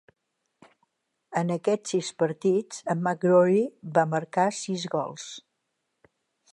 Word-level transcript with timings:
En 1.41 1.55
aquests 1.55 1.93
sis 1.95 2.09
partits, 2.23 2.81
en 2.95 3.05
McGrory 3.09 3.61
va 3.99 4.09
marcar 4.15 4.49
sis 4.65 4.91
gols. 4.99 5.31